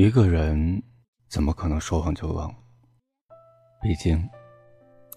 [0.00, 0.80] 一个人
[1.28, 2.48] 怎么可能说忘就忘？
[3.82, 4.30] 毕竟，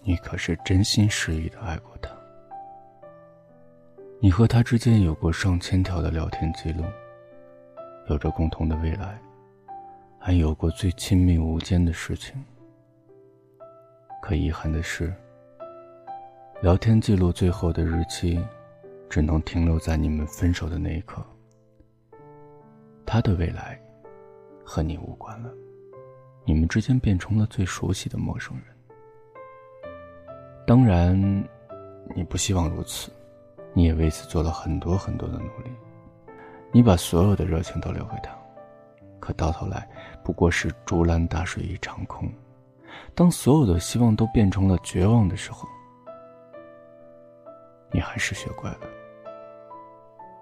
[0.01, 2.09] 你可是真心实意的爱过他。
[4.19, 6.83] 你和他之间有过上千条的聊天记录，
[8.09, 9.21] 有着共同的未来，
[10.17, 12.43] 还有过最亲密无间的事情。
[14.19, 15.13] 可遗憾的是，
[16.63, 18.43] 聊天记录最后的日期，
[19.07, 21.23] 只能停留在你们分手的那一刻。
[23.05, 23.79] 他的未来。
[24.63, 25.51] 和你无关了，
[26.45, 28.65] 你们之间变成了最熟悉的陌生人。
[30.65, 31.15] 当然，
[32.15, 33.11] 你不希望如此，
[33.73, 35.71] 你也为此做了很多很多的努力。
[36.71, 38.31] 你把所有的热情都留给他，
[39.19, 39.87] 可到头来
[40.23, 42.31] 不过是竹篮打水一场空。
[43.13, 45.67] 当所有的希望都变成了绝望的时候，
[47.91, 48.81] 你还是学乖了。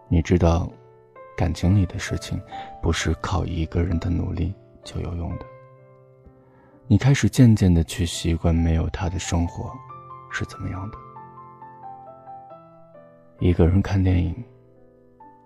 [0.08, 0.70] 你知道。
[1.40, 2.38] 感情里的事情，
[2.82, 4.54] 不是靠一个人的努力
[4.84, 5.46] 就有用的。
[6.86, 9.72] 你开始渐渐的去习惯没有他的生活
[10.30, 10.98] 是怎么样的。
[13.40, 14.36] 一个人看电影，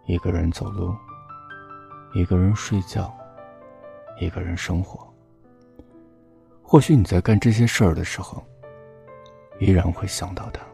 [0.08, 0.96] 一个人走路，
[2.16, 3.14] 一个人睡觉，
[4.20, 5.08] 一个人生活。
[6.64, 8.44] 或许你在干这些事儿的时候，
[9.60, 10.66] 依然会想到他，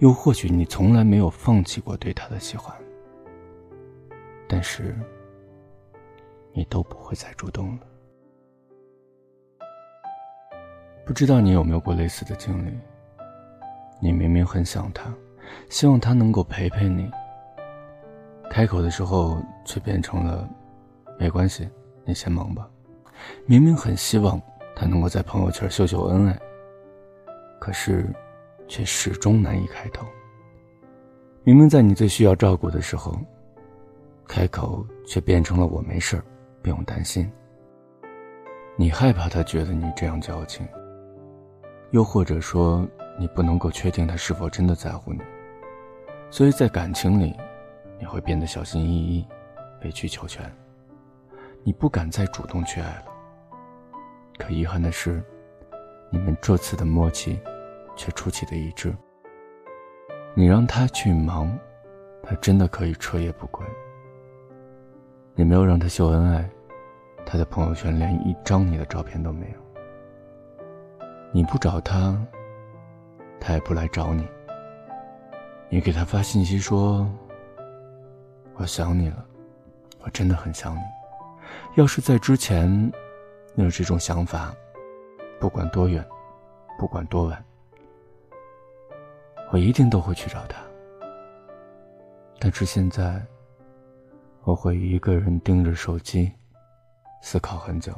[0.00, 2.76] 又或许你从来没有放弃过对他的喜欢。
[4.52, 4.94] 但是，
[6.52, 7.86] 你都不会再主动了。
[11.06, 12.78] 不知道你有没有过类似的经历？
[13.98, 15.10] 你明明很想他，
[15.70, 17.10] 希望他能够陪陪你，
[18.50, 20.46] 开口的时候却变成了
[21.18, 21.66] “没关系，
[22.04, 22.68] 你先忙吧”。
[23.48, 24.38] 明明很希望
[24.76, 26.38] 他能够在朋友圈秀秀恩爱，
[27.58, 28.06] 可是
[28.68, 30.06] 却始终难以开头。
[31.42, 33.18] 明明在你最需要照顾的时候。
[34.32, 36.24] 开口却变成了我没事儿，
[36.62, 37.30] 不用担心。
[38.76, 40.66] 你害怕他觉得你这样矫情，
[41.90, 45.20] 又或者说你不能够确定他是否真的在乎你，
[46.30, 47.36] 所以在感情里，
[47.98, 49.28] 你会变得小心翼翼、
[49.84, 50.50] 委曲求全。
[51.62, 53.04] 你不敢再主动去爱了。
[54.38, 55.22] 可遗憾的是，
[56.10, 57.38] 你们这次的默契
[57.96, 58.96] 却出奇的一致。
[60.32, 61.54] 你让他去忙，
[62.22, 63.62] 他真的可以彻夜不归。
[65.34, 66.48] 你没有让他秀恩爱，
[67.24, 69.56] 他的朋友圈连一张你的照片都没有。
[71.32, 72.14] 你不找他，
[73.40, 74.28] 他也不来找你。
[75.70, 77.10] 你给他发信息说
[78.56, 79.24] ：“我想你了，
[80.00, 80.80] 我真的很想你。”
[81.76, 82.70] 要是在之前，
[83.54, 84.54] 你有这种想法，
[85.40, 86.06] 不管多远，
[86.78, 87.42] 不管多晚，
[89.50, 90.62] 我一定都会去找他。
[92.38, 93.18] 但是现在。
[94.44, 96.32] 我会一个人盯着手机，
[97.20, 97.92] 思考很久，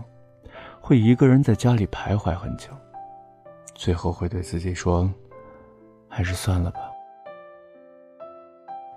[0.78, 2.68] 会一个人在家里徘徊很久，
[3.74, 5.10] 最后会对自己说
[6.06, 6.80] ：“还是算了吧。”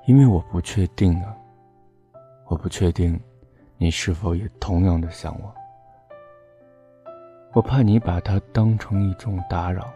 [0.05, 1.35] 因为我不确定啊，
[2.47, 3.17] 我不确定
[3.77, 5.53] 你是否也同样的想我。
[7.53, 9.89] 我怕你把它当成一种打扰，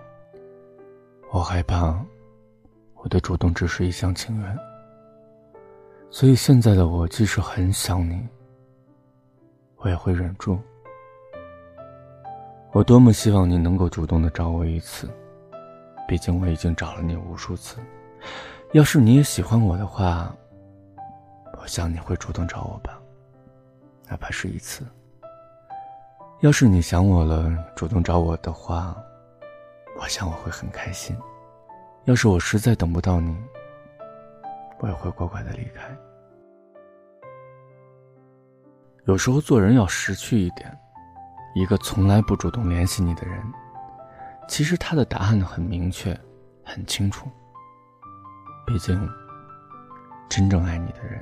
[1.32, 2.02] 我害怕
[2.96, 4.71] 我的主动只是一厢情愿。
[6.14, 8.28] 所以现在的我，即使很想你，
[9.78, 10.60] 我也会忍住。
[12.74, 15.10] 我多么希望你能够主动的找我一次，
[16.10, 17.78] 毕竟我已经找了你无数次。
[18.74, 20.36] 要是你也喜欢我的话，
[21.62, 23.00] 我想你会主动找我吧，
[24.10, 24.86] 哪怕是一次。
[26.42, 28.96] 要是你想我了，主动找我的话，
[29.98, 31.18] 我想我会很开心。
[32.04, 33.34] 要是我实在等不到你，
[34.82, 35.98] 我也会乖乖的离开。
[39.06, 40.78] 有时候做人要识趣一点。
[41.54, 43.44] 一个从来不主动联系你的人，
[44.48, 46.18] 其实他的答案很明确、
[46.64, 47.28] 很清楚。
[48.66, 49.06] 毕竟，
[50.30, 51.22] 真正爱你的人、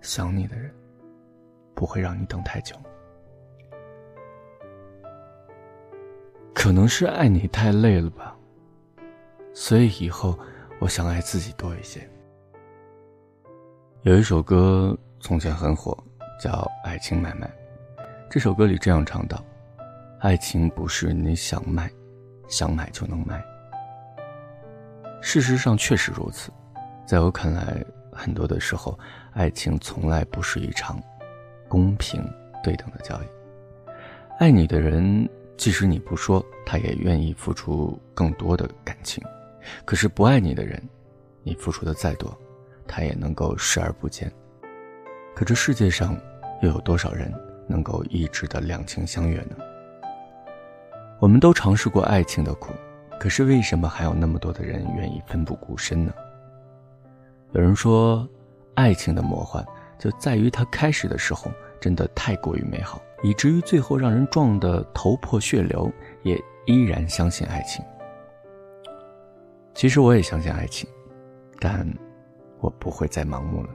[0.00, 0.74] 想你的人，
[1.72, 2.74] 不会让你等太久。
[6.52, 8.36] 可能是爱你太累了吧，
[9.54, 10.36] 所以以后
[10.80, 12.10] 我想爱自己多一些。
[14.04, 15.96] 有一首歌从前很火，
[16.40, 16.50] 叫
[16.82, 17.46] 《爱情买卖》。
[18.28, 19.40] 这首歌里这样唱道
[20.18, 21.88] ：“爱情不是你想卖，
[22.48, 23.40] 想买就能卖。”
[25.22, 26.50] 事实上确实如此。
[27.06, 27.76] 在我看来，
[28.10, 28.98] 很多的时候，
[29.34, 31.00] 爱情从来不是一场
[31.68, 32.28] 公平
[32.60, 33.26] 对等的交易。
[34.40, 39.22] 爱你的人，即使你不说，他也愿意付出更多的感情；
[39.84, 40.82] 可是不爱你的人，
[41.44, 42.36] 你付出的再多，
[42.86, 44.30] 他也能够视而不见。
[45.34, 46.16] 可这世界上，
[46.60, 47.32] 又有多少人
[47.66, 49.56] 能够一直的两情相悦呢？
[51.18, 52.72] 我们都尝试过爱情的苦，
[53.18, 56.12] 可是为什么还有那么多的人愿意奋不顾身呢？
[57.52, 58.28] 有人说，
[58.74, 59.64] 爱情的魔幻
[59.98, 61.50] 就在于它开始的时候
[61.80, 65.90] 真的太过于美好，以至于最后让人撞得头破血流，
[66.22, 66.36] 也
[66.66, 67.84] 依然相信爱情。
[69.74, 70.88] 其实我也相信爱情，
[71.60, 71.86] 但
[72.62, 73.68] 我不会再盲目了。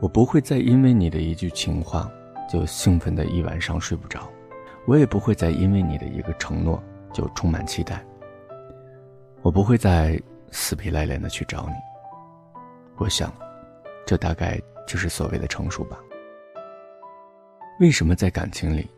[0.00, 2.10] 我不会再因为你的一句情话，
[2.48, 4.20] 就兴奋的一晚上睡不着；
[4.86, 6.82] 我也不会再因为你的一个承诺，
[7.12, 8.02] 就充满期待。
[9.42, 10.18] 我不会再
[10.50, 11.74] 死皮赖脸的去找你。
[12.96, 13.34] 我想，
[14.06, 15.98] 这大概就是所谓的成熟吧。
[17.80, 18.88] 为什么在感情里，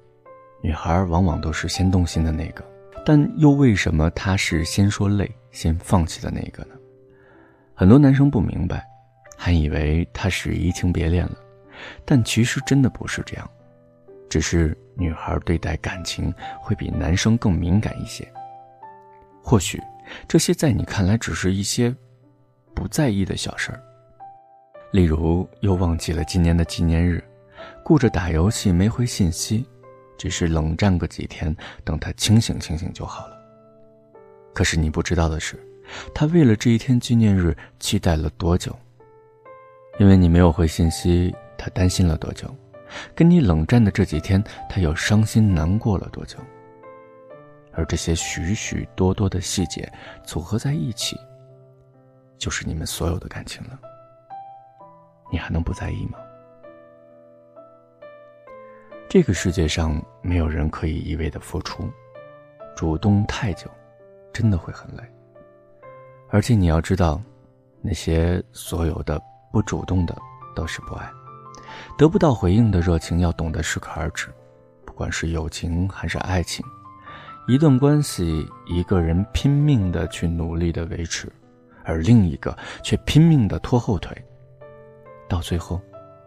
[0.62, 2.62] 女孩往往都是先动心的那个？
[3.06, 6.75] 但又为什么她是先说累、先放弃的那个呢？
[7.76, 8.84] 很多男生不明白。
[9.38, 11.36] 还以为他是移情别恋了，
[12.06, 13.48] 但其实真的不是这样，
[14.30, 18.26] 只是女孩对待感情会比男生更敏感一些。
[19.42, 19.78] 或许
[20.26, 21.94] 这些在你看来只是一些
[22.74, 23.82] 不在意的小事儿，
[24.90, 27.22] 例如又忘记了今年的纪念日，
[27.84, 29.66] 顾着打游戏没回信息，
[30.16, 33.36] 只是冷战个几天，等他清醒清醒就好了。
[34.54, 35.62] 可是你不知道的是，
[36.14, 38.76] 他为了这一天纪念日期待了多久。
[39.98, 42.54] 因为你没有回信息，他担心了多久？
[43.14, 46.38] 跟你冷战的这几天，他又伤心难过了多久？
[47.72, 49.90] 而这些许许多多的细节
[50.24, 51.18] 组合在一起，
[52.38, 53.78] 就是你们所有的感情了。
[55.32, 56.18] 你还能不在意吗？
[59.08, 61.90] 这个世界上没有人可以一味的付出，
[62.76, 63.70] 主动太久，
[64.32, 65.02] 真的会很累。
[66.28, 67.20] 而且你要知道，
[67.80, 69.20] 那些所有的。
[69.52, 70.14] 不主动的
[70.54, 71.10] 都是不爱，
[71.96, 74.28] 得不到回应的热情要懂得适可而止。
[74.84, 76.62] 不管是友情还是爱情，
[77.48, 81.32] 一段关系，一个人拼命的去努力的维持，
[81.84, 84.14] 而另一个却拼命的拖后腿，
[85.26, 85.80] 到最后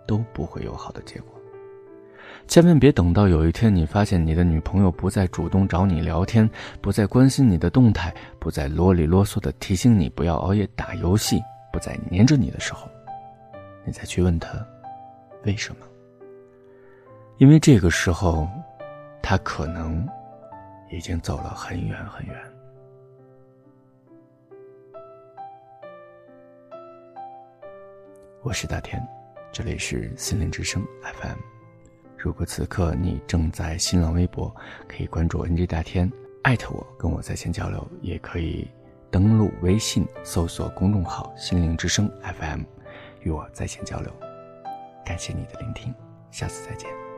[0.08, 1.39] 都不会有好的结果。
[2.48, 6.50] 千万别等到有一天你发现你的女朋友不再主动找你聊天，
[6.82, 11.40] 不再关心你的动态，不再啰里啰嗦的提醒你不要熬夜打游戏，
[11.72, 12.90] 不再黏着你的时候。
[13.86, 14.50] 你再去问他，
[15.46, 15.86] 为什么？
[17.38, 18.48] 因为这个时候，
[19.22, 20.08] 他可能
[20.90, 22.36] 已经走了很远很远。
[28.42, 29.00] 我是大天，
[29.52, 31.59] 这里是心灵之声 FM。
[32.22, 34.54] 如果此刻你正在新浪微博，
[34.88, 36.12] 可以关注 NG 大天，
[36.44, 38.70] 艾特我，跟我在线交流；也可以
[39.10, 42.64] 登录微信，搜索公众号“心灵之声 FM”。
[43.22, 44.12] 与我在线交流，
[45.06, 45.94] 感谢你的聆听，
[46.32, 47.09] 下次再见。